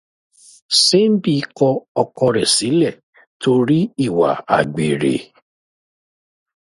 Símbì 0.83 1.33
kọ 1.57 1.69
ọkọ 2.01 2.25
rẹ̀ 2.35 2.47
sílẹ̀ 2.55 2.97
torí 3.41 3.79
ìwà 4.05 4.29
àgbèrè. 4.57 5.13